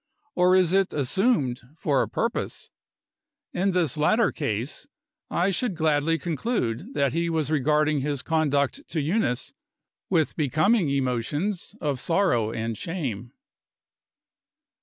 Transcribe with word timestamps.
Or 0.33 0.55
is 0.55 0.73
it 0.73 0.93
assumed 0.93 1.61
for 1.77 2.01
a 2.01 2.09
purpose? 2.09 2.71
In 3.53 3.69
this 3.69 3.97
latter 3.97 4.31
case, 4.31 4.87
I 5.29 5.51
should 5.51 5.75
gladly 5.75 6.17
conclude 6.17 6.95
that 6.95 7.13
he 7.13 7.29
was 7.29 7.51
regarding 7.51 8.01
his 8.01 8.23
conduct 8.23 8.81
to 8.87 8.99
Eunice 8.99 9.53
with 10.09 10.35
becoming 10.35 10.89
emotions 10.89 11.75
of 11.79 11.99
sorrow 11.99 12.51
and 12.51 12.75
shame. 12.75 13.33